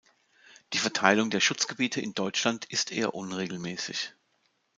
Die 0.73 0.79
Verteilung 0.79 1.29
der 1.29 1.41
Schutzgebiete 1.41 2.01
in 2.01 2.15
Deutschland 2.15 2.65
ist 2.65 2.91
eher 2.91 3.13
unregelmäßig. 3.13 4.15